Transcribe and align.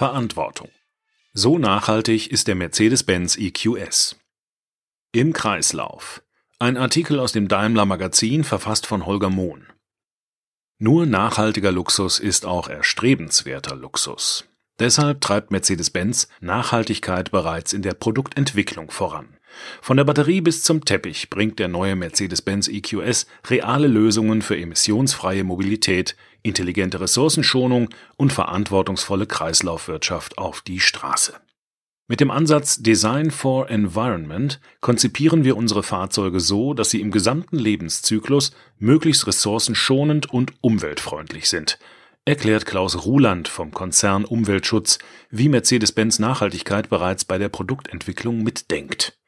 Verantwortung. 0.00 0.70
So 1.34 1.58
nachhaltig 1.58 2.30
ist 2.30 2.48
der 2.48 2.54
Mercedes-Benz 2.54 3.36
EQS. 3.36 4.16
Im 5.12 5.34
Kreislauf. 5.34 6.22
Ein 6.58 6.78
Artikel 6.78 7.20
aus 7.20 7.32
dem 7.32 7.48
Daimler 7.48 7.84
Magazin, 7.84 8.42
verfasst 8.42 8.86
von 8.86 9.04
Holger 9.04 9.28
Mohn. 9.28 9.66
Nur 10.78 11.04
nachhaltiger 11.04 11.70
Luxus 11.70 12.18
ist 12.18 12.46
auch 12.46 12.68
erstrebenswerter 12.68 13.76
Luxus. 13.76 14.46
Deshalb 14.78 15.20
treibt 15.20 15.50
Mercedes-Benz 15.50 16.28
Nachhaltigkeit 16.40 17.30
bereits 17.30 17.74
in 17.74 17.82
der 17.82 17.92
Produktentwicklung 17.92 18.90
voran. 18.90 19.36
Von 19.82 19.96
der 19.96 20.04
Batterie 20.04 20.40
bis 20.40 20.62
zum 20.62 20.84
Teppich 20.84 21.30
bringt 21.30 21.58
der 21.58 21.68
neue 21.68 21.96
Mercedes-Benz 21.96 22.68
EQS 22.68 23.26
reale 23.48 23.86
Lösungen 23.86 24.42
für 24.42 24.56
emissionsfreie 24.56 25.44
Mobilität, 25.44 26.16
intelligente 26.42 27.00
Ressourcenschonung 27.00 27.88
und 28.16 28.32
verantwortungsvolle 28.32 29.26
Kreislaufwirtschaft 29.26 30.38
auf 30.38 30.62
die 30.62 30.80
Straße. 30.80 31.34
Mit 32.10 32.18
dem 32.18 32.32
Ansatz 32.32 32.82
Design 32.82 33.30
for 33.30 33.70
Environment 33.70 34.58
konzipieren 34.80 35.44
wir 35.44 35.56
unsere 35.56 35.84
Fahrzeuge 35.84 36.40
so, 36.40 36.74
dass 36.74 36.90
sie 36.90 37.00
im 37.00 37.12
gesamten 37.12 37.56
Lebenszyklus 37.56 38.50
möglichst 38.80 39.28
ressourcenschonend 39.28 40.28
und 40.28 40.54
umweltfreundlich 40.60 41.48
sind, 41.48 41.78
erklärt 42.24 42.66
Klaus 42.66 43.04
Ruland 43.04 43.46
vom 43.46 43.70
Konzern 43.70 44.24
Umweltschutz, 44.24 44.98
wie 45.30 45.48
Mercedes-Benz 45.48 46.18
Nachhaltigkeit 46.18 46.88
bereits 46.88 47.24
bei 47.24 47.38
der 47.38 47.48
Produktentwicklung 47.48 48.42
mitdenkt. 48.42 49.19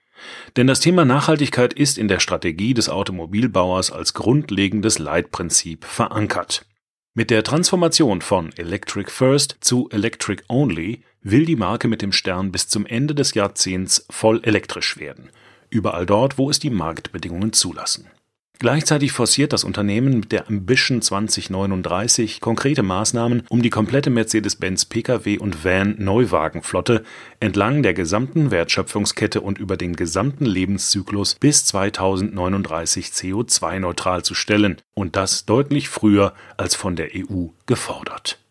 Denn 0.57 0.67
das 0.67 0.81
Thema 0.81 1.05
Nachhaltigkeit 1.05 1.73
ist 1.73 1.99
in 1.99 2.09
der 2.09 2.21
Strategie 2.21 2.75
des 2.75 2.89
Automobilbauers 2.89 3.91
als 3.91 4.15
grundlegendes 4.15 4.99
Leitprinzip 4.99 5.85
verankert. 5.85 6.67
Mit 7.15 7.31
der 7.31 7.45
Transformation 7.45 8.23
von 8.23 8.53
Electric 8.57 9.11
First 9.11 9.57
zu 9.61 9.89
Electric 9.91 10.43
Only 10.49 11.03
will 11.21 11.45
die 11.45 11.57
Marke 11.57 11.89
mit 11.89 12.03
dem 12.03 12.13
Stern 12.13 12.53
bis 12.53 12.69
zum 12.69 12.87
Ende 12.87 13.15
des 13.15 13.35
Jahrzehnts 13.35 14.07
voll 14.11 14.41
elektrisch 14.45 14.99
werden, 14.99 15.31
überall 15.69 16.07
dort, 16.07 16.39
wo 16.39 16.49
es 16.49 16.59
die 16.59 16.71
Marktbedingungen 16.71 17.53
zulassen 17.53 18.09
Gleichzeitig 18.59 19.11
forciert 19.11 19.53
das 19.53 19.65
Unternehmen 19.65 20.21
mit 20.21 20.31
der 20.31 20.49
Ambition 20.49 21.03
2039 21.03 22.41
konkrete 22.41 22.85
Maßnahmen, 22.85 23.43
um 23.49 23.61
die 23.61 23.71
komplette 23.71 24.11
Mercedes-Benz 24.11 24.85
Pkw 24.85 25.39
und 25.39 25.65
Van 25.65 25.97
Neuwagenflotte 25.99 27.03
entlang 27.41 27.83
der 27.83 27.95
gesamten 27.95 28.51
Wertschöpfungskette 28.51 29.41
und 29.41 29.59
über 29.59 29.77
den 29.77 29.97
gesamten 29.97 30.47
Lebenszyklus 30.47 31.35
bis 31.35 31.65
2039 31.65 33.07
CO2-neutral 33.07 34.23
zu 34.23 34.35
stellen. 34.35 34.77
Und 34.95 35.17
das 35.17 35.45
deutlich 35.45 35.89
früher 35.89 36.33
als 36.57 36.77
von 36.77 36.95
der 36.95 37.09
EU 37.17 37.47
gefordert 37.67 38.42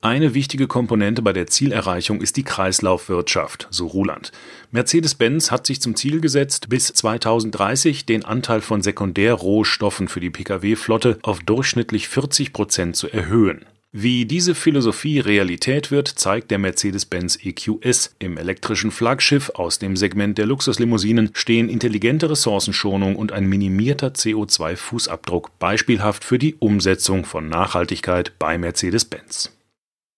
eine 0.00 0.32
wichtige 0.32 0.68
Komponente 0.68 1.22
bei 1.22 1.32
der 1.32 1.48
Zielerreichung 1.48 2.20
ist 2.20 2.36
die 2.36 2.44
Kreislaufwirtschaft, 2.44 3.66
so 3.70 3.88
Ruland. 3.88 4.30
Mercedes-Benz 4.70 5.50
hat 5.50 5.66
sich 5.66 5.80
zum 5.80 5.96
Ziel 5.96 6.20
gesetzt, 6.20 6.68
bis 6.68 6.86
2030 6.86 8.06
den 8.06 8.24
Anteil 8.24 8.60
von 8.60 8.80
Sekundärrohstoffen 8.80 10.06
für 10.06 10.20
die 10.20 10.30
Pkw-Flotte 10.30 11.18
auf 11.22 11.40
durchschnittlich 11.40 12.06
40 12.08 12.52
Prozent 12.52 12.94
zu 12.94 13.08
erhöhen. 13.08 13.66
Wie 13.90 14.26
diese 14.26 14.54
Philosophie 14.54 15.18
Realität 15.18 15.90
wird, 15.90 16.06
zeigt 16.06 16.52
der 16.52 16.58
Mercedes-Benz 16.58 17.38
EQS. 17.42 18.14
Im 18.20 18.36
elektrischen 18.36 18.92
Flaggschiff 18.92 19.50
aus 19.54 19.80
dem 19.80 19.96
Segment 19.96 20.38
der 20.38 20.46
Luxuslimousinen 20.46 21.30
stehen 21.32 21.68
intelligente 21.68 22.30
Ressourcenschonung 22.30 23.16
und 23.16 23.32
ein 23.32 23.48
minimierter 23.48 24.08
CO2-Fußabdruck 24.08 25.48
beispielhaft 25.58 26.22
für 26.22 26.38
die 26.38 26.54
Umsetzung 26.54 27.24
von 27.24 27.48
Nachhaltigkeit 27.48 28.38
bei 28.38 28.58
Mercedes-Benz. 28.58 29.57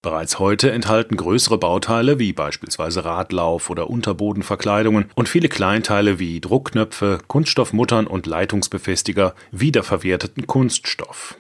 Bereits 0.03 0.39
heute 0.39 0.71
enthalten 0.71 1.19
größere 1.19 1.59
Bauteile 1.59 2.19
wie 2.19 2.33
beispielsweise 2.33 3.05
Radlauf 3.05 3.69
oder 3.69 3.91
Unterbodenverkleidungen 3.91 5.11
und 5.15 5.29
viele 5.29 5.51
Kleinteile 5.51 6.19
wie 6.19 6.41
Druckknöpfe, 6.41 7.19
Kunststoffmuttern 7.27 8.07
und 8.07 8.27
Leitungsbefestiger 8.27 9.35
wiederverwerteten 9.51 10.47
Kunststoff. 10.47 11.37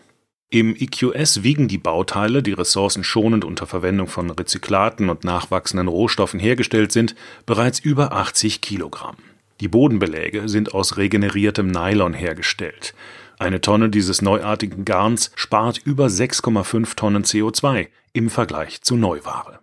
Im 0.50 0.76
EQS 0.76 1.43
wiegen 1.43 1.69
die 1.69 1.78
Bauteile, 1.78 2.43
die 2.43 2.53
ressourcenschonend 2.53 3.47
unter 3.47 3.66
Verwendung 3.66 4.09
von 4.09 4.31
Rezyklaten 4.31 5.09
und 5.09 5.25
nachwachsenden 5.25 5.88
Rohstoffen 5.88 6.38
hergestellt 6.38 6.93
sind, 6.93 7.15
bereits 7.47 7.78
über 7.78 8.12
80 8.12 8.60
Kilogramm. 8.60 9.16
Die 9.60 9.69
Bodenbeläge 9.69 10.50
sind 10.50 10.75
aus 10.75 10.99
regeneriertem 10.99 11.69
Nylon 11.69 12.12
hergestellt. 12.12 12.94
Eine 13.41 13.62
Tonne 13.62 13.89
dieses 13.89 14.21
neuartigen 14.21 14.84
Garns 14.84 15.31
spart 15.34 15.78
über 15.78 16.09
6,5 16.09 16.95
Tonnen 16.95 17.25
CO2 17.25 17.89
im 18.12 18.28
Vergleich 18.28 18.83
zu 18.83 18.97
Neuware. 18.97 19.61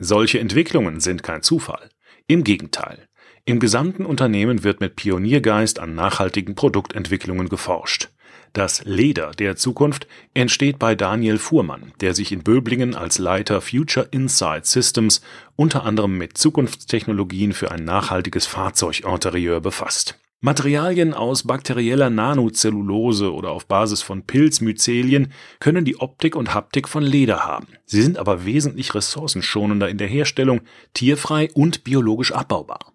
Solche 0.00 0.40
Entwicklungen 0.40 0.98
sind 0.98 1.22
kein 1.22 1.40
Zufall. 1.40 1.90
Im 2.26 2.42
Gegenteil. 2.42 3.06
Im 3.44 3.60
gesamten 3.60 4.04
Unternehmen 4.04 4.64
wird 4.64 4.80
mit 4.80 4.96
Pioniergeist 4.96 5.78
an 5.78 5.94
nachhaltigen 5.94 6.56
Produktentwicklungen 6.56 7.48
geforscht. 7.48 8.08
Das 8.52 8.84
Leder 8.84 9.30
der 9.30 9.54
Zukunft 9.54 10.08
entsteht 10.34 10.80
bei 10.80 10.96
Daniel 10.96 11.38
Fuhrmann, 11.38 11.92
der 12.00 12.14
sich 12.14 12.32
in 12.32 12.42
Böblingen 12.42 12.96
als 12.96 13.18
Leiter 13.18 13.60
Future 13.60 14.08
Insight 14.10 14.66
Systems 14.66 15.20
unter 15.54 15.84
anderem 15.84 16.18
mit 16.18 16.36
Zukunftstechnologien 16.36 17.52
für 17.52 17.70
ein 17.70 17.84
nachhaltiges 17.84 18.46
Fahrzeuginterieur 18.46 19.60
befasst. 19.60 20.18
Materialien 20.44 21.14
aus 21.14 21.44
bakterieller 21.44 22.10
Nanozellulose 22.10 23.32
oder 23.32 23.52
auf 23.52 23.64
Basis 23.64 24.02
von 24.02 24.24
Pilzmyzelien 24.26 25.32
können 25.58 25.86
die 25.86 25.98
Optik 25.98 26.36
und 26.36 26.52
Haptik 26.52 26.86
von 26.86 27.02
Leder 27.02 27.46
haben. 27.46 27.68
Sie 27.86 28.02
sind 28.02 28.18
aber 28.18 28.44
wesentlich 28.44 28.94
ressourcenschonender 28.94 29.88
in 29.88 29.96
der 29.96 30.06
Herstellung, 30.06 30.60
tierfrei 30.92 31.48
und 31.54 31.82
biologisch 31.82 32.32
abbaubar. 32.32 32.92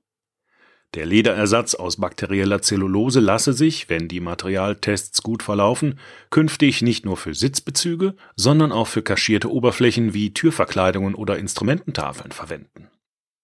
Der 0.94 1.08
Lederersatz 1.08 1.74
aus 1.74 1.98
bakterieller 1.98 2.62
Zellulose 2.62 3.20
lasse 3.20 3.54
sich, 3.54 3.90
wenn 3.90 4.08
die 4.08 4.20
Materialtests 4.20 5.24
gut 5.24 5.42
verlaufen, 5.42 5.98
künftig 6.30 6.84
nicht 6.84 7.04
nur 7.04 7.18
für 7.18 7.34
Sitzbezüge, 7.34 8.14
sondern 8.36 8.72
auch 8.72 8.88
für 8.88 9.02
kaschierte 9.02 9.52
Oberflächen 9.52 10.14
wie 10.14 10.36
Türverkleidungen 10.36 11.16
oder 11.16 11.40
Instrumententafeln 11.40 12.32
verwenden. 12.32 12.90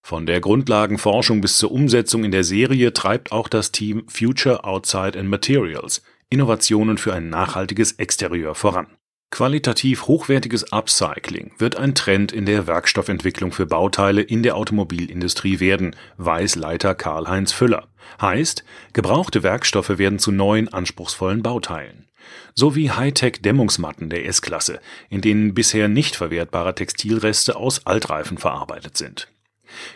Von 0.07 0.27
der 0.27 0.39
Grundlagenforschung 0.39 1.41
bis 1.41 1.57
zur 1.57 1.71
Umsetzung 1.71 2.23
in 2.25 2.31
der 2.31 2.43
Serie 2.43 2.93
treibt 2.93 3.31
auch 3.31 3.47
das 3.47 3.71
Team 3.71 4.03
Future 4.07 4.63
Outside 4.63 5.17
and 5.17 5.27
Materials 5.27 6.03
Innovationen 6.29 6.99
für 6.99 7.11
ein 7.11 7.29
nachhaltiges 7.29 7.93
Exterieur 7.93 8.53
voran. 8.53 8.85
Qualitativ 9.31 10.05
hochwertiges 10.05 10.71
Upcycling 10.71 11.53
wird 11.57 11.77
ein 11.77 11.95
Trend 11.95 12.31
in 12.31 12.45
der 12.45 12.67
Werkstoffentwicklung 12.67 13.51
für 13.51 13.65
Bauteile 13.65 14.21
in 14.21 14.43
der 14.43 14.57
Automobilindustrie 14.57 15.59
werden, 15.59 15.95
weiß 16.17 16.53
Leiter 16.53 16.93
Karl-Heinz 16.93 17.51
Füller. 17.51 17.87
Heißt, 18.21 18.63
gebrauchte 18.93 19.41
Werkstoffe 19.41 19.97
werden 19.97 20.19
zu 20.19 20.31
neuen 20.31 20.71
anspruchsvollen 20.71 21.41
Bauteilen. 21.41 22.05
So 22.53 22.75
wie 22.75 22.91
Hightech-Dämmungsmatten 22.91 24.11
der 24.11 24.27
S-Klasse, 24.27 24.81
in 25.09 25.21
denen 25.21 25.55
bisher 25.55 25.87
nicht 25.87 26.15
verwertbare 26.15 26.75
Textilreste 26.75 27.55
aus 27.55 27.87
Altreifen 27.87 28.37
verarbeitet 28.37 28.97
sind. 28.97 29.29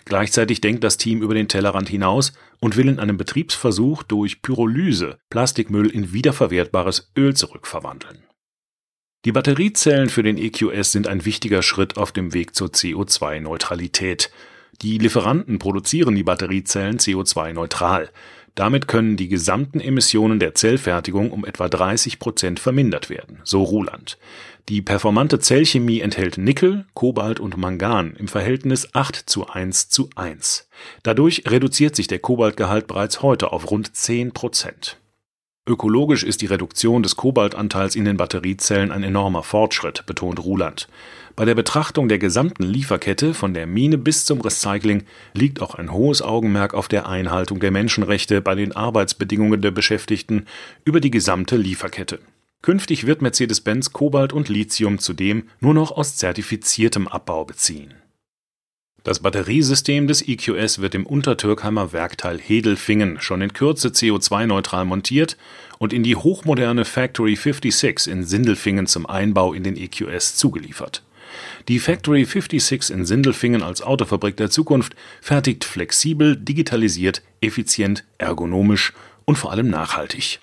Gleichzeitig 0.05 0.61
denkt 0.61 0.83
das 0.83 0.97
Team 0.97 1.21
über 1.21 1.33
den 1.33 1.47
Tellerrand 1.47 1.89
hinaus 1.89 2.33
und 2.59 2.77
will 2.77 2.89
in 2.89 2.99
einem 2.99 3.17
Betriebsversuch 3.17 4.03
durch 4.03 4.41
Pyrolyse 4.41 5.19
Plastikmüll 5.29 5.89
in 5.89 6.13
wiederverwertbares 6.13 7.11
Öl 7.17 7.35
zurückverwandeln. 7.35 8.23
Die 9.25 9.33
Batteriezellen 9.33 10.09
für 10.09 10.23
den 10.23 10.37
EQS 10.37 10.93
sind 10.93 11.07
ein 11.07 11.25
wichtiger 11.25 11.61
Schritt 11.61 11.97
auf 11.97 12.13
dem 12.13 12.33
Weg 12.33 12.55
zur 12.55 12.69
CO2-Neutralität. 12.69 14.31
Die 14.81 14.97
Lieferanten 14.97 15.59
produzieren 15.59 16.15
die 16.15 16.23
Batteriezellen 16.23 16.99
CO2-neutral. 16.99 18.11
Damit 18.59 18.89
können 18.89 19.15
die 19.15 19.29
gesamten 19.29 19.79
Emissionen 19.79 20.37
der 20.37 20.53
Zellfertigung 20.53 21.31
um 21.31 21.45
etwa 21.45 21.69
30 21.69 22.19
Prozent 22.19 22.59
vermindert 22.59 23.09
werden, 23.09 23.39
so 23.45 23.63
Ruland. 23.63 24.17
Die 24.67 24.81
performante 24.81 25.39
Zellchemie 25.39 26.01
enthält 26.01 26.37
Nickel, 26.37 26.85
Kobalt 26.93 27.39
und 27.39 27.55
Mangan 27.55 28.17
im 28.17 28.27
Verhältnis 28.27 28.93
8 28.93 29.15
zu 29.15 29.47
1 29.47 29.87
zu 29.87 30.09
1. 30.13 30.67
Dadurch 31.03 31.43
reduziert 31.47 31.95
sich 31.95 32.07
der 32.07 32.19
Kobaltgehalt 32.19 32.85
bereits 32.87 33.21
heute 33.21 33.53
auf 33.53 33.71
rund 33.71 33.95
10 33.95 34.33
Prozent. 34.33 34.98
Ökologisch 35.67 36.23
ist 36.23 36.41
die 36.41 36.47
Reduktion 36.47 37.03
des 37.03 37.15
Kobaltanteils 37.15 37.95
in 37.95 38.05
den 38.05 38.17
Batteriezellen 38.17 38.91
ein 38.91 39.03
enormer 39.03 39.43
Fortschritt, 39.43 40.05
betont 40.07 40.43
Ruland. 40.43 40.87
Bei 41.35 41.45
der 41.45 41.55
Betrachtung 41.55 42.09
der 42.09 42.17
gesamten 42.17 42.63
Lieferkette 42.63 43.33
von 43.33 43.53
der 43.53 43.67
Mine 43.67 43.97
bis 43.97 44.25
zum 44.25 44.41
Recycling 44.41 45.03
liegt 45.33 45.61
auch 45.61 45.75
ein 45.75 45.93
hohes 45.93 46.21
Augenmerk 46.21 46.73
auf 46.73 46.87
der 46.87 47.07
Einhaltung 47.07 47.59
der 47.59 47.71
Menschenrechte 47.71 48.41
bei 48.41 48.55
den 48.55 48.75
Arbeitsbedingungen 48.75 49.61
der 49.61 49.71
Beschäftigten 49.71 50.47
über 50.85 50.99
die 50.99 51.11
gesamte 51.11 51.55
Lieferkette. 51.55 52.19
Künftig 52.61 53.05
wird 53.05 53.21
Mercedes-Benz 53.21 53.93
Kobalt 53.93 54.33
und 54.33 54.49
Lithium 54.49 54.99
zudem 54.99 55.43
nur 55.61 55.73
noch 55.73 55.91
aus 55.91 56.17
zertifiziertem 56.17 57.07
Abbau 57.07 57.45
beziehen. 57.45 57.93
Das 59.03 59.19
Batteriesystem 59.19 60.07
des 60.07 60.27
EQS 60.27 60.79
wird 60.79 60.93
im 60.93 61.05
Untertürkheimer 61.05 61.93
Werkteil 61.93 62.37
Hedelfingen 62.37 63.21
schon 63.21 63.41
in 63.41 63.53
Kürze 63.53 63.89
CO2-neutral 63.89 64.83
montiert 64.83 65.37
und 65.77 65.93
in 65.93 66.03
die 66.03 66.17
hochmoderne 66.17 66.83
Factory 66.83 67.35
56 67.35 68.11
in 68.11 68.23
Sindelfingen 68.25 68.87
zum 68.87 69.05
Einbau 69.05 69.53
in 69.53 69.63
den 69.63 69.77
EQS 69.77 70.35
zugeliefert. 70.35 71.01
Die 71.69 71.79
Factory 71.79 72.25
56 72.25 72.93
in 72.93 73.05
Sindelfingen 73.05 73.63
als 73.63 73.81
Autofabrik 73.81 74.35
der 74.35 74.49
Zukunft 74.49 74.95
fertigt 75.21 75.63
flexibel, 75.63 76.35
digitalisiert, 76.35 77.21
effizient, 77.39 78.03
ergonomisch 78.17 78.93
und 79.23 79.37
vor 79.37 79.51
allem 79.51 79.69
nachhaltig. 79.69 80.39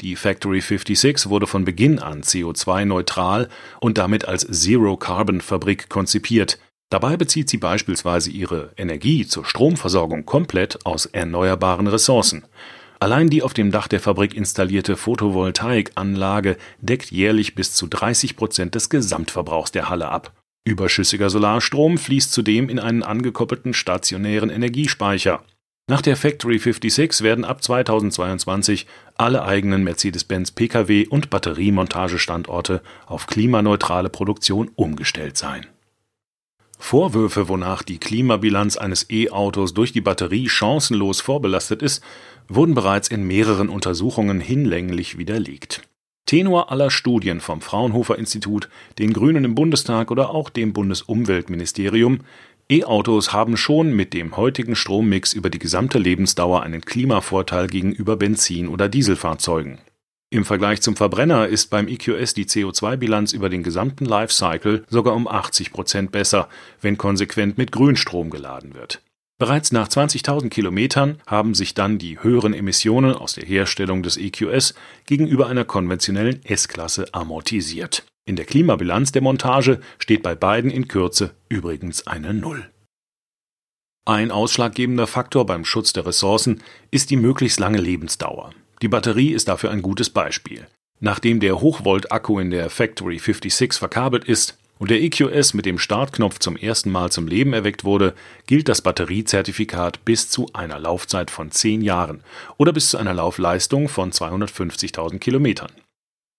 Die 0.00 0.14
Factory 0.14 0.60
56 0.60 1.28
wurde 1.28 1.46
von 1.46 1.64
Beginn 1.64 1.98
an 1.98 2.22
CO2-neutral 2.22 3.48
und 3.80 3.98
damit 3.98 4.26
als 4.26 4.46
Zero-Carbon-Fabrik 4.46 5.88
konzipiert. 5.88 6.58
Dabei 6.90 7.18
bezieht 7.18 7.50
sie 7.50 7.58
beispielsweise 7.58 8.30
ihre 8.30 8.72
Energie 8.76 9.26
zur 9.26 9.44
Stromversorgung 9.44 10.24
komplett 10.24 10.86
aus 10.86 11.04
erneuerbaren 11.06 11.86
Ressourcen. 11.86 12.44
Allein 12.98 13.28
die 13.28 13.42
auf 13.42 13.54
dem 13.54 13.70
Dach 13.70 13.88
der 13.88 14.00
Fabrik 14.00 14.34
installierte 14.34 14.96
Photovoltaikanlage 14.96 16.56
deckt 16.80 17.10
jährlich 17.10 17.54
bis 17.54 17.74
zu 17.74 17.86
30 17.86 18.36
Prozent 18.36 18.74
des 18.74 18.88
Gesamtverbrauchs 18.88 19.70
der 19.70 19.88
Halle 19.88 20.08
ab. 20.08 20.32
Überschüssiger 20.64 21.30
Solarstrom 21.30 21.98
fließt 21.98 22.32
zudem 22.32 22.68
in 22.68 22.78
einen 22.78 23.02
angekoppelten 23.02 23.74
stationären 23.74 24.50
Energiespeicher. 24.50 25.42
Nach 25.90 26.02
der 26.02 26.16
Factory 26.16 26.58
56 26.58 27.22
werden 27.22 27.44
ab 27.44 27.62
2022 27.62 28.86
alle 29.14 29.44
eigenen 29.44 29.84
Mercedes-Benz 29.84 30.50
Pkw 30.50 31.06
und 31.06 31.30
Batteriemontagestandorte 31.30 32.82
auf 33.06 33.26
klimaneutrale 33.26 34.10
Produktion 34.10 34.70
umgestellt 34.74 35.38
sein. 35.38 35.66
Vorwürfe, 36.78 37.48
wonach 37.48 37.82
die 37.82 37.98
Klimabilanz 37.98 38.76
eines 38.76 39.10
E-Autos 39.10 39.74
durch 39.74 39.92
die 39.92 40.00
Batterie 40.00 40.48
chancenlos 40.48 41.20
vorbelastet 41.20 41.82
ist, 41.82 42.02
wurden 42.48 42.74
bereits 42.74 43.08
in 43.08 43.26
mehreren 43.26 43.68
Untersuchungen 43.68 44.40
hinlänglich 44.40 45.18
widerlegt. 45.18 45.82
Tenor 46.24 46.70
aller 46.70 46.90
Studien 46.90 47.40
vom 47.40 47.60
Fraunhofer 47.60 48.18
Institut, 48.18 48.68
den 48.98 49.12
Grünen 49.12 49.44
im 49.44 49.54
Bundestag 49.54 50.10
oder 50.10 50.30
auch 50.30 50.50
dem 50.50 50.72
Bundesumweltministerium 50.72 52.20
E-Autos 52.70 53.32
haben 53.32 53.56
schon 53.56 53.96
mit 53.96 54.12
dem 54.12 54.36
heutigen 54.36 54.76
Strommix 54.76 55.32
über 55.32 55.48
die 55.48 55.58
gesamte 55.58 55.98
Lebensdauer 55.98 56.62
einen 56.62 56.82
Klimavorteil 56.82 57.66
gegenüber 57.66 58.16
Benzin- 58.16 58.68
oder 58.68 58.90
Dieselfahrzeugen. 58.90 59.78
Im 60.30 60.44
Vergleich 60.44 60.82
zum 60.82 60.94
Verbrenner 60.94 61.48
ist 61.48 61.68
beim 61.70 61.88
EQS 61.88 62.34
die 62.34 62.44
CO2-Bilanz 62.44 63.32
über 63.32 63.48
den 63.48 63.62
gesamten 63.62 64.04
Lifecycle 64.04 64.84
sogar 64.88 65.14
um 65.14 65.26
80 65.26 65.72
Prozent 65.72 66.12
besser, 66.12 66.48
wenn 66.82 66.98
konsequent 66.98 67.56
mit 67.56 67.72
Grünstrom 67.72 68.28
geladen 68.30 68.74
wird. 68.74 69.00
Bereits 69.38 69.72
nach 69.72 69.88
20.000 69.88 70.48
Kilometern 70.50 71.20
haben 71.26 71.54
sich 71.54 71.72
dann 71.72 71.98
die 71.98 72.22
höheren 72.22 72.52
Emissionen 72.52 73.14
aus 73.14 73.34
der 73.34 73.46
Herstellung 73.46 74.02
des 74.02 74.16
EQS 74.16 74.74
gegenüber 75.06 75.46
einer 75.46 75.64
konventionellen 75.64 76.44
S-Klasse 76.44 77.06
amortisiert 77.12 78.04
in 78.28 78.36
der 78.36 78.44
Klimabilanz 78.44 79.10
der 79.10 79.22
Montage 79.22 79.80
steht 79.98 80.22
bei 80.22 80.34
beiden 80.34 80.70
in 80.70 80.86
Kürze 80.86 81.34
übrigens 81.48 82.06
eine 82.06 82.34
Null. 82.34 82.70
Ein 84.04 84.30
ausschlaggebender 84.30 85.06
Faktor 85.06 85.46
beim 85.46 85.64
Schutz 85.64 85.94
der 85.94 86.04
Ressourcen 86.04 86.62
ist 86.90 87.08
die 87.08 87.16
möglichst 87.16 87.58
lange 87.58 87.78
Lebensdauer. 87.78 88.52
Die 88.82 88.88
Batterie 88.88 89.32
ist 89.32 89.48
dafür 89.48 89.70
ein 89.70 89.82
gutes 89.82 90.10
Beispiel. 90.10 90.66
Nachdem 91.00 91.40
der 91.40 91.60
Hochvolt-Akku 91.60 92.38
in 92.38 92.50
der 92.50 92.70
Factory 92.70 93.18
56 93.18 93.74
verkabelt 93.74 94.24
ist 94.24 94.58
und 94.78 94.90
der 94.90 95.02
EQS 95.02 95.54
mit 95.54 95.66
dem 95.66 95.78
Startknopf 95.78 96.38
zum 96.38 96.56
ersten 96.56 96.90
Mal 96.90 97.10
zum 97.10 97.26
Leben 97.26 97.52
erweckt 97.52 97.84
wurde, 97.84 98.14
gilt 98.46 98.68
das 98.68 98.82
Batteriezertifikat 98.82 100.04
bis 100.04 100.28
zu 100.28 100.48
einer 100.52 100.78
Laufzeit 100.78 101.30
von 101.30 101.50
10 101.50 101.82
Jahren 101.82 102.22
oder 102.56 102.72
bis 102.72 102.90
zu 102.90 102.98
einer 102.98 103.14
Laufleistung 103.14 103.88
von 103.88 104.12
250.000 104.12 105.18
Kilometern. 105.18 105.70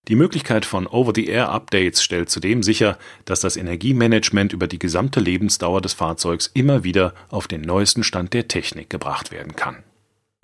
Die 0.08 0.16
Möglichkeit 0.16 0.64
von 0.64 0.86
Over-the-Air-Updates 0.86 2.02
stellt 2.02 2.30
zudem 2.30 2.62
sicher, 2.62 2.98
dass 3.26 3.40
das 3.40 3.56
Energiemanagement 3.56 4.54
über 4.54 4.66
die 4.66 4.78
gesamte 4.78 5.20
Lebensdauer 5.20 5.82
des 5.82 5.92
Fahrzeugs 5.92 6.50
immer 6.54 6.84
wieder 6.84 7.14
auf 7.28 7.48
den 7.48 7.60
neuesten 7.60 8.02
Stand 8.02 8.32
der 8.32 8.48
Technik 8.48 8.88
gebracht 8.88 9.30
werden 9.30 9.54
kann. 9.56 9.84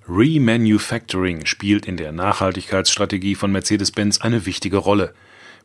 Remanufacturing 0.09 1.45
spielt 1.45 1.85
in 1.85 1.97
der 1.97 2.13
Nachhaltigkeitsstrategie 2.13 3.35
von 3.35 3.51
Mercedes-Benz 3.51 4.21
eine 4.21 4.45
wichtige 4.45 4.77
Rolle. 4.77 5.13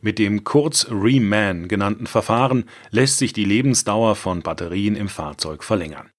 Mit 0.01 0.19
dem 0.19 0.43
kurz 0.43 0.87
Reman 0.91 1.69
genannten 1.69 2.07
Verfahren 2.07 2.65
lässt 2.91 3.19
sich 3.19 3.31
die 3.31 3.45
Lebensdauer 3.45 4.15
von 4.15 4.41
Batterien 4.41 4.97
im 4.97 5.07
Fahrzeug 5.07 5.63
verlängern. 5.63 6.09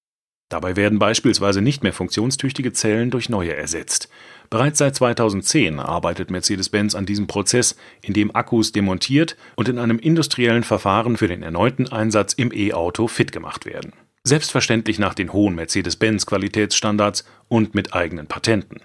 Dabei 0.49 0.75
werden 0.75 0.97
beispielsweise 0.97 1.61
nicht 1.61 1.83
mehr 1.83 1.93
funktionstüchtige 1.93 2.73
Zellen 2.73 3.11
durch 3.11 3.29
neue 3.29 3.55
ersetzt. 3.55 4.09
Bereits 4.49 4.79
seit 4.79 4.95
2010 4.95 5.79
arbeitet 5.79 6.31
Mercedes-Benz 6.31 6.95
an 6.95 7.05
diesem 7.05 7.27
Prozess, 7.27 7.75
in 8.01 8.13
dem 8.13 8.35
Akkus 8.35 8.71
demontiert 8.71 9.37
und 9.55 9.69
in 9.69 9.77
einem 9.77 9.99
industriellen 9.99 10.63
Verfahren 10.63 11.17
für 11.17 11.27
den 11.27 11.43
erneuten 11.43 11.91
Einsatz 11.91 12.33
im 12.33 12.51
E-Auto 12.51 13.07
fit 13.07 13.31
gemacht 13.31 13.65
werden. 13.65 13.93
Selbstverständlich 14.27 14.97
nach 14.97 15.13
den 15.13 15.33
hohen 15.33 15.53
Mercedes-Benz-Qualitätsstandards 15.53 17.25
und 17.47 17.75
mit 17.75 17.93
eigenen 17.93 18.25
Patenten. 18.25 18.81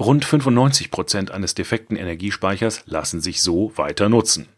Rund 0.00 0.24
95 0.24 0.90
Prozent 0.90 1.30
eines 1.30 1.54
defekten 1.54 1.96
Energiespeichers 1.96 2.82
lassen 2.86 3.20
sich 3.20 3.40
so 3.40 3.72
weiter 3.76 4.08
nutzen. 4.08 4.48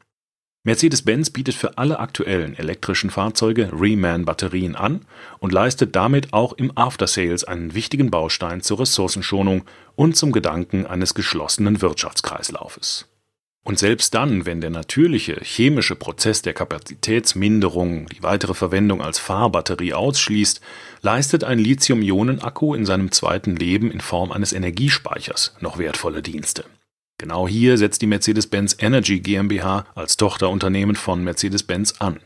Mercedes-Benz 0.65 1.29
bietet 1.31 1.55
für 1.55 1.77
alle 1.77 1.99
aktuellen 1.99 2.57
elektrischen 2.57 3.11
Fahrzeuge 3.11 3.71
Reman-Batterien 3.79 4.75
an 4.75 5.05
und 5.39 5.53
leistet 5.53 5.95
damit 5.97 6.33
auch 6.33 6.55
im 6.55 6.73
After-Sales 6.79 7.45
einen 7.45 7.75
wichtigen 7.75 8.11
Baustein 8.11 8.63
zur 8.63 8.81
Ressourcenschonung 8.81 9.65
und 9.97 10.17
zum 10.17 10.33
Gedanken 10.33 10.87
eines 10.87 11.13
geschlossenen 11.13 11.83
Wirtschaftskreislaufes. 11.83 13.12
Und 13.65 13.79
selbst 13.79 14.15
dann, 14.15 14.45
wenn 14.45 14.61
der 14.61 14.71
natürliche 14.71 15.39
chemische 15.41 15.95
Prozess 15.95 16.43
der 16.43 16.53
Kapazitätsminderung 16.53 18.07
die 18.07 18.23
weitere 18.23 18.55
Verwendung 18.55 19.01
als 19.01 19.21
Fahrbatterie 19.21 19.95
ausschließt, 19.95 20.61
leistet 21.01 21.45
ein 21.45 21.59
Lithium-Ionen-Akku 21.61 22.75
in 22.75 22.85
seinem 22.85 23.13
zweiten 23.13 23.55
Leben 23.55 23.93
in 23.93 24.01
Form 24.01 24.33
eines 24.33 24.53
Energiespeichers 24.53 25.55
noch 25.61 25.79
wertvolle 25.79 26.23
Dienste 26.23 26.65
Genau 27.23 27.47
hier 27.47 27.79
setzt 27.79 28.03
die 28.03 28.09
Mercedes-Benz 28.09 28.79
Energy 28.81 29.21
GmbH 29.21 29.87
als 29.95 30.17
Tochterunternehmen 30.17 30.97
von 30.97 31.23
Mercedes-Benz 31.23 32.01
an. 32.01 32.19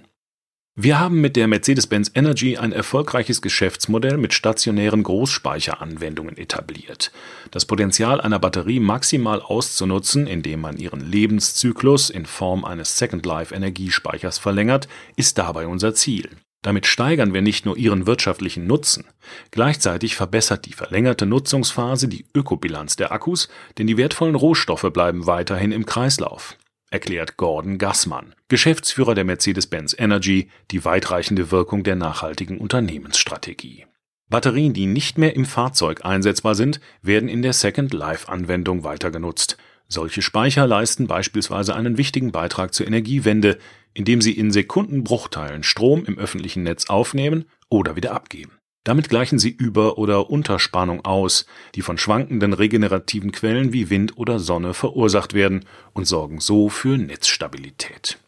Wir 0.78 1.00
haben 1.00 1.22
mit 1.22 1.36
der 1.36 1.48
Mercedes-Benz 1.48 2.10
Energy 2.14 2.58
ein 2.58 2.70
erfolgreiches 2.70 3.40
Geschäftsmodell 3.40 4.18
mit 4.18 4.34
stationären 4.34 5.02
Großspeicheranwendungen 5.02 6.36
etabliert. 6.36 7.12
Das 7.50 7.64
Potenzial 7.64 8.20
einer 8.20 8.38
Batterie 8.38 8.78
maximal 8.78 9.40
auszunutzen, 9.40 10.26
indem 10.26 10.60
man 10.60 10.76
ihren 10.76 11.00
Lebenszyklus 11.00 12.10
in 12.10 12.26
Form 12.26 12.66
eines 12.66 12.98
Second 12.98 13.24
Life 13.24 13.54
Energiespeichers 13.54 14.36
verlängert, 14.36 14.86
ist 15.16 15.38
dabei 15.38 15.66
unser 15.66 15.94
Ziel. 15.94 16.28
Damit 16.60 16.84
steigern 16.84 17.32
wir 17.32 17.40
nicht 17.40 17.64
nur 17.64 17.78
ihren 17.78 18.06
wirtschaftlichen 18.06 18.66
Nutzen, 18.66 19.04
gleichzeitig 19.52 20.14
verbessert 20.14 20.66
die 20.66 20.74
verlängerte 20.74 21.24
Nutzungsphase 21.24 22.06
die 22.06 22.26
Ökobilanz 22.34 22.96
der 22.96 23.12
Akkus, 23.12 23.48
denn 23.78 23.86
die 23.86 23.96
wertvollen 23.96 24.34
Rohstoffe 24.34 24.90
bleiben 24.92 25.26
weiterhin 25.26 25.72
im 25.72 25.86
Kreislauf, 25.86 26.58
erklärt 26.90 27.36
Gordon 27.36 27.78
Gassmann, 27.78 28.34
Geschäftsführer 28.48 29.14
der 29.14 29.24
Mercedes-Benz 29.24 29.94
Energy, 29.98 30.50
die 30.70 30.84
weitreichende 30.84 31.50
Wirkung 31.50 31.82
der 31.82 31.96
nachhaltigen 31.96 32.58
Unternehmensstrategie. 32.58 33.86
Batterien, 34.28 34.72
die 34.72 34.86
nicht 34.86 35.18
mehr 35.18 35.36
im 35.36 35.44
Fahrzeug 35.44 36.04
einsetzbar 36.04 36.54
sind, 36.54 36.80
werden 37.02 37.28
in 37.28 37.42
der 37.42 37.52
Second 37.52 37.92
Life-Anwendung 37.92 38.82
weiter 38.82 39.10
genutzt. 39.10 39.56
Solche 39.88 40.20
Speicher 40.20 40.66
leisten 40.66 41.06
beispielsweise 41.06 41.76
einen 41.76 41.96
wichtigen 41.96 42.32
Beitrag 42.32 42.74
zur 42.74 42.88
Energiewende, 42.88 43.58
indem 43.94 44.20
sie 44.20 44.32
in 44.32 44.50
Sekundenbruchteilen 44.50 45.62
Strom 45.62 46.04
im 46.04 46.18
öffentlichen 46.18 46.64
Netz 46.64 46.86
aufnehmen 46.86 47.44
oder 47.68 47.94
wieder 47.94 48.12
abgeben. 48.12 48.55
Damit 48.86 49.08
gleichen 49.08 49.40
sie 49.40 49.50
Über- 49.50 49.98
oder 49.98 50.30
Unterspannung 50.30 51.04
aus, 51.04 51.46
die 51.74 51.82
von 51.82 51.98
schwankenden 51.98 52.52
regenerativen 52.52 53.32
Quellen 53.32 53.72
wie 53.72 53.90
Wind 53.90 54.16
oder 54.16 54.38
Sonne 54.38 54.74
verursacht 54.74 55.34
werden 55.34 55.64
und 55.92 56.06
sorgen 56.06 56.38
so 56.38 56.68
für 56.68 56.96
Netzstabilität. 56.96 58.18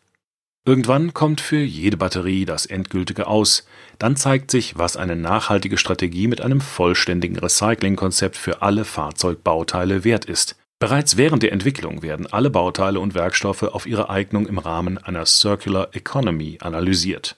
Irgendwann 0.67 1.15
kommt 1.15 1.41
für 1.41 1.61
jede 1.61 1.97
Batterie 1.97 2.45
das 2.45 2.67
endgültige 2.67 3.29
aus. 3.29 3.69
Dann 4.01 4.17
zeigt 4.17 4.51
sich, 4.51 4.77
was 4.77 4.97
eine 4.97 5.15
nachhaltige 5.15 5.79
Strategie 5.79 6.27
mit 6.27 6.41
einem 6.41 6.61
vollständigen 6.61 7.39
Recyclingkonzept 7.39 8.37
für 8.37 8.61
alle 8.61 8.85
Fahrzeugbauteile 8.85 10.03
wert 10.03 10.25
ist. 10.25 10.57
Bereits 10.81 11.17
während 11.17 11.45
der 11.45 11.53
Entwicklung 11.53 12.03
werden 12.03 12.27
alle 12.27 12.51
Bauteile 12.51 12.99
und 12.99 13.15
Werkstoffe 13.15 13.63
auf 13.63 13.87
ihre 13.87 14.11
Eignung 14.11 14.49
im 14.49 14.59
Rahmen 14.59 14.99
einer 14.99 15.25
Circular 15.25 15.95
Economy 15.95 16.59
analysiert. 16.61 17.37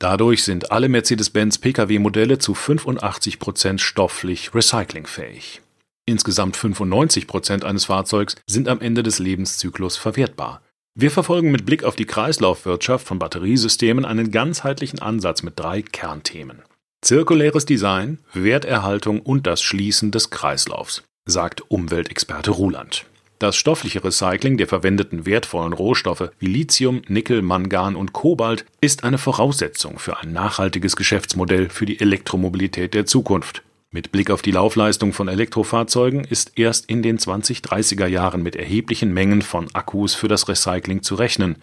Dadurch 0.00 0.44
sind 0.44 0.72
alle 0.72 0.88
Mercedes-Benz 0.88 1.58
Pkw-Modelle 1.58 2.38
zu 2.38 2.54
85 2.54 3.38
Prozent 3.38 3.82
stofflich 3.82 4.54
recyclingfähig. 4.54 5.60
Insgesamt 6.06 6.56
95 6.56 7.26
Prozent 7.26 7.64
eines 7.66 7.84
Fahrzeugs 7.84 8.36
sind 8.48 8.66
am 8.66 8.80
Ende 8.80 9.02
des 9.02 9.18
Lebenszyklus 9.18 9.98
verwertbar. 9.98 10.62
Wir 10.94 11.10
verfolgen 11.10 11.52
mit 11.52 11.66
Blick 11.66 11.84
auf 11.84 11.96
die 11.96 12.06
Kreislaufwirtschaft 12.06 13.06
von 13.06 13.18
Batteriesystemen 13.18 14.06
einen 14.06 14.30
ganzheitlichen 14.30 15.00
Ansatz 15.00 15.42
mit 15.42 15.60
drei 15.60 15.82
Kernthemen. 15.82 16.62
Zirkuläres 17.02 17.66
Design, 17.66 18.20
Werterhaltung 18.32 19.20
und 19.20 19.46
das 19.46 19.60
Schließen 19.60 20.10
des 20.12 20.30
Kreislaufs 20.30 21.02
sagt 21.26 21.70
Umweltexperte 21.70 22.52
Ruland. 22.52 23.04
Das 23.40 23.56
stoffliche 23.56 24.04
Recycling 24.04 24.58
der 24.58 24.66
verwendeten 24.66 25.24
wertvollen 25.24 25.72
Rohstoffe 25.72 26.30
wie 26.38 26.46
Lithium, 26.46 27.00
Nickel, 27.08 27.40
Mangan 27.40 27.96
und 27.96 28.12
Kobalt 28.12 28.66
ist 28.82 29.02
eine 29.02 29.16
Voraussetzung 29.16 29.98
für 29.98 30.18
ein 30.18 30.34
nachhaltiges 30.34 30.94
Geschäftsmodell 30.94 31.70
für 31.70 31.86
die 31.86 32.00
Elektromobilität 32.00 32.92
der 32.92 33.06
Zukunft. 33.06 33.62
Mit 33.92 34.12
Blick 34.12 34.30
auf 34.30 34.42
die 34.42 34.50
Laufleistung 34.50 35.14
von 35.14 35.28
Elektrofahrzeugen 35.28 36.24
ist 36.24 36.52
erst 36.56 36.90
in 36.90 37.02
den 37.02 37.18
2030er 37.18 38.06
Jahren 38.06 38.42
mit 38.42 38.56
erheblichen 38.56 39.14
Mengen 39.14 39.40
von 39.40 39.68
Akkus 39.72 40.14
für 40.14 40.28
das 40.28 40.46
Recycling 40.46 41.02
zu 41.02 41.14
rechnen. 41.14 41.56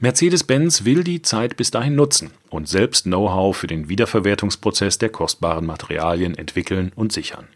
Mercedes-Benz 0.00 0.84
will 0.84 1.02
die 1.02 1.22
Zeit 1.22 1.56
bis 1.56 1.70
dahin 1.70 1.94
nutzen 1.94 2.30
und 2.50 2.68
selbst 2.68 3.04
Know-how 3.04 3.56
für 3.56 3.68
den 3.68 3.88
Wiederverwertungsprozess 3.88 4.98
der 4.98 5.08
kostbaren 5.08 5.64
Materialien 5.64 6.36
entwickeln 6.36 6.92
und 6.94 7.10
sichern. 7.10 7.48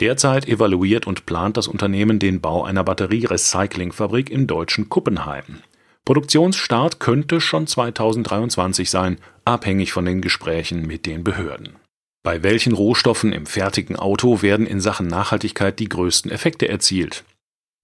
Derzeit 0.00 0.46
evaluiert 0.46 1.06
und 1.06 1.26
plant 1.26 1.56
das 1.56 1.66
Unternehmen 1.66 2.18
den 2.18 2.40
Bau 2.40 2.64
einer 2.64 2.84
Batterierecyclingfabrik 2.84 4.30
im 4.30 4.46
deutschen 4.46 4.88
Kuppenheim. 4.88 5.62
Produktionsstart 6.04 7.00
könnte 7.00 7.40
schon 7.40 7.66
2023 7.66 8.88
sein, 8.88 9.18
abhängig 9.44 9.92
von 9.92 10.04
den 10.04 10.20
Gesprächen 10.20 10.86
mit 10.86 11.04
den 11.04 11.24
Behörden. 11.24 11.76
Bei 12.22 12.42
welchen 12.42 12.72
Rohstoffen 12.72 13.32
im 13.32 13.46
fertigen 13.46 13.96
Auto 13.96 14.42
werden 14.42 14.66
in 14.66 14.80
Sachen 14.80 15.06
Nachhaltigkeit 15.06 15.78
die 15.78 15.88
größten 15.88 16.30
Effekte 16.30 16.68
erzielt? 16.68 17.24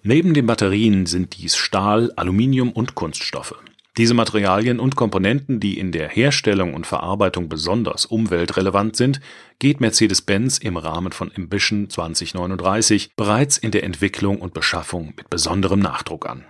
Neben 0.03 0.35
den 0.35 0.47
Batterien 0.47 1.07
sind 1.07 1.37
dies 1.39 1.57
Stahl, 1.57 2.13
Aluminium 2.17 2.71
und 2.73 2.95
Kunststoffe. 2.95 3.55
Diese 3.97 4.15
Materialien 4.15 4.81
und 4.81 4.97
Komponenten, 4.97 5.61
die 5.61 5.79
in 5.79 5.93
der 5.93 6.09
Herstellung 6.09 6.75
und 6.75 6.85
Verarbeitung 6.85 7.49
besonders 7.49 8.07
umweltrelevant 8.07 8.97
sind, 8.97 9.21
geht 9.61 9.81
Mercedes-Benz 9.81 10.59
im 10.59 10.77
Rahmen 10.77 11.13
von 11.13 11.31
Ambition 11.37 11.89
2039 11.89 13.13
bereits 13.15 13.57
in 13.57 13.71
der 13.71 13.85
Entwicklung 13.85 14.41
und 14.41 14.53
Beschaffung 14.53 15.13
mit 15.17 15.31
besonderem 15.31 15.79
Nachdruck 15.79 16.27
an. 16.29 16.45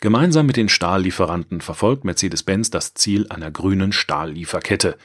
Gemeinsam 0.00 0.46
mit 0.46 0.56
den 0.56 0.68
Stahllieferanten 0.68 1.60
verfolgt 1.60 2.04
Mercedes-Benz 2.04 2.70
das 2.70 2.94
Ziel 2.94 3.26
einer 3.28 3.50
grünen 3.50 3.90
Stahllieferkette, 3.90 4.96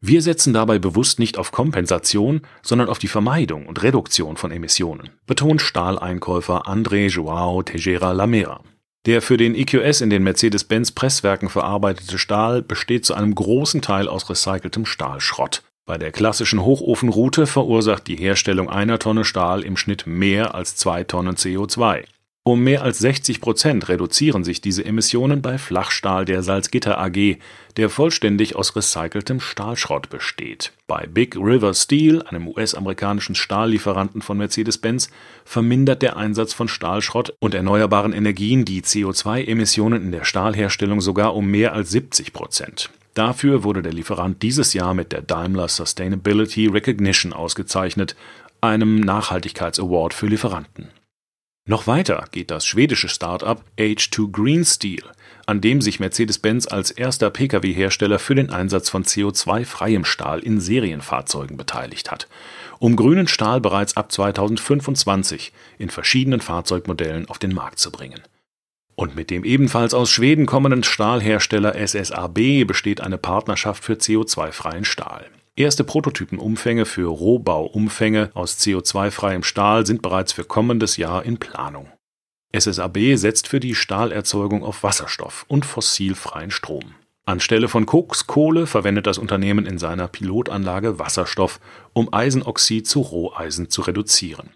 wir 0.00 0.22
setzen 0.22 0.52
dabei 0.52 0.78
bewusst 0.78 1.18
nicht 1.18 1.38
auf 1.38 1.50
Kompensation, 1.50 2.42
sondern 2.62 2.88
auf 2.88 3.00
die 3.00 3.08
Vermeidung 3.08 3.66
und 3.66 3.82
Reduktion 3.82 4.36
von 4.36 4.52
Emissionen, 4.52 5.10
betont 5.26 5.60
Stahleinkäufer 5.60 6.68
André 6.68 7.08
Joao 7.08 7.64
Tejera 7.64 8.12
Lamera. 8.12 8.62
Der 9.08 9.22
für 9.22 9.38
den 9.38 9.54
EQS 9.54 10.02
in 10.02 10.10
den 10.10 10.22
Mercedes-Benz 10.22 10.92
Presswerken 10.92 11.48
verarbeitete 11.48 12.18
Stahl 12.18 12.60
besteht 12.60 13.06
zu 13.06 13.14
einem 13.14 13.34
großen 13.34 13.80
Teil 13.80 14.06
aus 14.06 14.28
recyceltem 14.28 14.84
Stahlschrott. 14.84 15.62
Bei 15.86 15.96
der 15.96 16.12
klassischen 16.12 16.62
Hochofenroute 16.62 17.46
verursacht 17.46 18.06
die 18.06 18.16
Herstellung 18.16 18.68
einer 18.68 18.98
Tonne 18.98 19.24
Stahl 19.24 19.62
im 19.62 19.78
Schnitt 19.78 20.06
mehr 20.06 20.54
als 20.54 20.76
zwei 20.76 21.04
Tonnen 21.04 21.36
CO2. 21.36 22.04
Um 22.48 22.64
mehr 22.64 22.82
als 22.82 22.98
60 23.00 23.42
Prozent 23.42 23.90
reduzieren 23.90 24.42
sich 24.42 24.62
diese 24.62 24.82
Emissionen 24.82 25.42
bei 25.42 25.58
Flachstahl 25.58 26.24
der 26.24 26.42
Salzgitter 26.42 26.98
AG, 26.98 27.36
der 27.76 27.90
vollständig 27.90 28.56
aus 28.56 28.74
recyceltem 28.74 29.38
Stahlschrott 29.38 30.08
besteht. 30.08 30.72
Bei 30.86 31.06
Big 31.06 31.36
River 31.36 31.74
Steel, 31.74 32.22
einem 32.22 32.48
US-amerikanischen 32.48 33.34
Stahllieferanten 33.34 34.22
von 34.22 34.38
Mercedes-Benz, 34.38 35.10
vermindert 35.44 36.00
der 36.00 36.16
Einsatz 36.16 36.54
von 36.54 36.68
Stahlschrott 36.68 37.34
und 37.38 37.54
erneuerbaren 37.54 38.14
Energien 38.14 38.64
die 38.64 38.80
CO2-Emissionen 38.80 40.02
in 40.02 40.12
der 40.12 40.24
Stahlherstellung 40.24 41.02
sogar 41.02 41.36
um 41.36 41.50
mehr 41.50 41.74
als 41.74 41.90
70 41.90 42.32
Prozent. 42.32 42.88
Dafür 43.12 43.62
wurde 43.62 43.82
der 43.82 43.92
Lieferant 43.92 44.42
dieses 44.42 44.72
Jahr 44.72 44.94
mit 44.94 45.12
der 45.12 45.20
Daimler 45.20 45.68
Sustainability 45.68 46.68
Recognition 46.68 47.34
ausgezeichnet, 47.34 48.16
einem 48.62 49.00
Nachhaltigkeitsaward 49.00 50.14
für 50.14 50.28
Lieferanten. 50.28 50.88
Noch 51.68 51.86
weiter 51.86 52.24
geht 52.30 52.50
das 52.50 52.64
schwedische 52.64 53.10
Start-up 53.10 53.62
H2 53.76 54.32
Green 54.32 54.64
Steel, 54.64 55.02
an 55.44 55.60
dem 55.60 55.82
sich 55.82 56.00
Mercedes-Benz 56.00 56.66
als 56.66 56.90
erster 56.90 57.28
Pkw-Hersteller 57.28 58.18
für 58.18 58.34
den 58.34 58.48
Einsatz 58.48 58.88
von 58.88 59.04
CO2-freiem 59.04 60.06
Stahl 60.06 60.38
in 60.38 60.60
Serienfahrzeugen 60.60 61.58
beteiligt 61.58 62.10
hat, 62.10 62.26
um 62.78 62.96
grünen 62.96 63.28
Stahl 63.28 63.60
bereits 63.60 63.98
ab 63.98 64.10
2025 64.10 65.52
in 65.76 65.90
verschiedenen 65.90 66.40
Fahrzeugmodellen 66.40 67.28
auf 67.28 67.38
den 67.38 67.52
Markt 67.52 67.80
zu 67.80 67.92
bringen. 67.92 68.22
Und 68.94 69.14
mit 69.14 69.28
dem 69.28 69.44
ebenfalls 69.44 69.92
aus 69.92 70.10
Schweden 70.10 70.46
kommenden 70.46 70.84
Stahlhersteller 70.84 71.74
SSAB 71.74 72.64
besteht 72.66 73.02
eine 73.02 73.18
Partnerschaft 73.18 73.84
für 73.84 73.92
CO2-freien 73.92 74.86
Stahl. 74.86 75.26
Erste 75.58 75.82
Prototypenumfänge 75.82 76.86
für 76.86 77.08
Rohbauumfänge 77.08 78.30
aus 78.34 78.60
CO2-freiem 78.60 79.42
Stahl 79.42 79.84
sind 79.86 80.02
bereits 80.02 80.32
für 80.32 80.44
kommendes 80.44 80.96
Jahr 80.98 81.24
in 81.24 81.38
Planung. 81.38 81.90
SSAB 82.56 83.16
setzt 83.16 83.48
für 83.48 83.58
die 83.58 83.74
Stahlerzeugung 83.74 84.62
auf 84.62 84.84
Wasserstoff 84.84 85.44
und 85.48 85.66
fossilfreien 85.66 86.52
Strom. 86.52 86.94
Anstelle 87.26 87.66
von 87.66 87.86
Koks 87.86 88.28
Kohle 88.28 88.68
verwendet 88.68 89.08
das 89.08 89.18
Unternehmen 89.18 89.66
in 89.66 89.78
seiner 89.78 90.06
Pilotanlage 90.06 91.00
Wasserstoff, 91.00 91.58
um 91.92 92.14
Eisenoxid 92.14 92.86
zu 92.86 93.00
Roheisen 93.00 93.68
zu 93.68 93.82
reduzieren. 93.82 94.50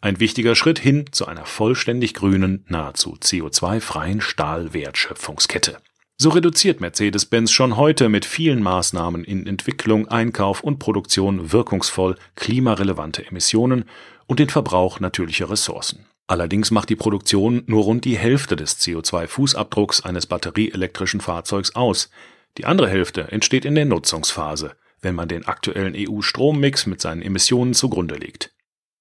Ein 0.00 0.18
wichtiger 0.18 0.54
Schritt 0.54 0.78
hin 0.78 1.04
zu 1.12 1.26
einer 1.26 1.44
vollständig 1.44 2.14
grünen, 2.14 2.64
nahezu 2.68 3.18
CO2-freien 3.20 4.22
Stahlwertschöpfungskette. 4.22 5.76
So 6.20 6.30
reduziert 6.30 6.80
Mercedes-Benz 6.80 7.52
schon 7.52 7.76
heute 7.76 8.08
mit 8.08 8.24
vielen 8.24 8.60
Maßnahmen 8.60 9.22
in 9.22 9.46
Entwicklung, 9.46 10.08
Einkauf 10.08 10.64
und 10.64 10.80
Produktion 10.80 11.52
wirkungsvoll 11.52 12.16
klimarelevante 12.34 13.24
Emissionen 13.24 13.84
und 14.26 14.40
den 14.40 14.48
Verbrauch 14.48 14.98
natürlicher 14.98 15.48
Ressourcen. 15.48 16.06
Allerdings 16.26 16.72
macht 16.72 16.88
die 16.88 16.96
Produktion 16.96 17.62
nur 17.66 17.84
rund 17.84 18.04
die 18.04 18.18
Hälfte 18.18 18.56
des 18.56 18.80
CO2-Fußabdrucks 18.80 20.02
eines 20.02 20.26
batterieelektrischen 20.26 21.20
Fahrzeugs 21.20 21.76
aus. 21.76 22.10
Die 22.56 22.64
andere 22.64 22.88
Hälfte 22.88 23.30
entsteht 23.30 23.64
in 23.64 23.76
der 23.76 23.86
Nutzungsphase, 23.86 24.74
wenn 25.00 25.14
man 25.14 25.28
den 25.28 25.46
aktuellen 25.46 25.94
EU-Strommix 25.96 26.86
mit 26.86 27.00
seinen 27.00 27.22
Emissionen 27.22 27.74
zugrunde 27.74 28.16
legt. 28.16 28.50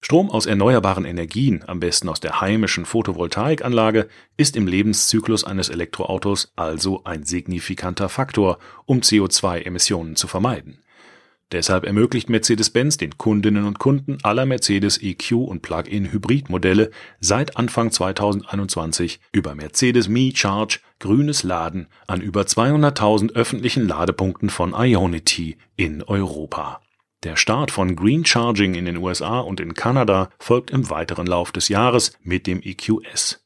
Strom 0.07 0.31
aus 0.31 0.45
erneuerbaren 0.45 1.03
Energien, 1.03 1.65
am 1.67 1.81
besten 1.81 2.07
aus 2.07 2.21
der 2.21 2.39
heimischen 2.39 2.85
Photovoltaikanlage, 2.85 4.07
ist 4.37 4.55
im 4.55 4.65
Lebenszyklus 4.65 5.43
eines 5.43 5.67
Elektroautos 5.67 6.53
also 6.55 7.01
ein 7.03 7.25
signifikanter 7.25 8.07
Faktor, 8.07 8.57
um 8.85 9.01
CO2-Emissionen 9.01 10.15
zu 10.15 10.29
vermeiden. 10.29 10.79
Deshalb 11.51 11.83
ermöglicht 11.83 12.29
Mercedes-Benz 12.29 12.95
den 12.95 13.17
Kundinnen 13.17 13.65
und 13.65 13.79
Kunden 13.79 14.17
aller 14.23 14.45
Mercedes 14.45 14.97
EQ 15.03 15.33
und 15.33 15.61
Plug-in-Hybrid-Modelle 15.61 16.89
seit 17.19 17.57
Anfang 17.57 17.91
2021 17.91 19.19
über 19.33 19.55
Mercedes 19.55 20.07
Me 20.07 20.31
Charge 20.33 20.79
grünes 20.99 21.43
Laden 21.43 21.87
an 22.07 22.21
über 22.21 22.43
200.000 22.43 23.33
öffentlichen 23.33 23.85
Ladepunkten 23.85 24.49
von 24.49 24.73
Ionity 24.73 25.57
in 25.75 26.01
Europa. 26.01 26.79
Der 27.23 27.35
Start 27.35 27.71
von 27.71 27.95
Green 27.95 28.25
Charging 28.25 28.75
in 28.75 28.85
den 28.85 28.97
USA 28.97 29.39
und 29.39 29.59
in 29.59 29.73
Kanada 29.73 30.29
folgt 30.37 30.69
im 30.69 30.89
weiteren 30.89 31.25
Lauf 31.25 31.51
des 31.51 31.67
Jahres 31.67 32.13
mit 32.21 32.45
dem 32.45 32.61
EQS. 32.61 33.43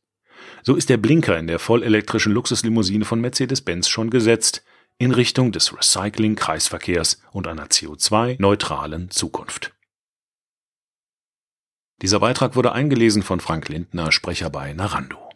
So 0.64 0.76
ist 0.76 0.90
der 0.90 0.98
Blinker 0.98 1.38
in 1.38 1.48
der 1.48 1.58
vollelektrischen 1.58 2.34
Luxuslimousine 2.34 3.06
von 3.06 3.22
Mercedes-Benz 3.22 3.88
schon 3.88 4.10
gesetzt 4.10 4.64
in 4.98 5.12
Richtung 5.12 5.52
des 5.52 5.74
Recycling-Kreisverkehrs 5.74 7.22
und 7.32 7.48
einer 7.48 7.68
CO2-neutralen 7.68 9.10
Zukunft. 9.10 9.74
Dieser 12.02 12.20
Beitrag 12.20 12.56
wurde 12.56 12.74
eingelesen 12.74 13.24
von 13.24 13.40
Frank 13.40 13.70
Lindner, 13.70 14.12
Sprecher 14.12 14.50
bei 14.50 14.74
Narando. 14.74 15.31